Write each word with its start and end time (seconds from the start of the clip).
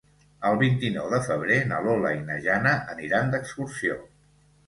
El 0.51 0.55
vint-i-nou 0.61 1.09
de 1.15 1.19
febrer 1.25 1.57
na 1.73 1.81
Lola 1.87 2.13
i 2.17 2.23
na 2.31 2.37
Jana 2.47 2.73
aniran 2.95 3.29
d'excursió. 3.35 4.01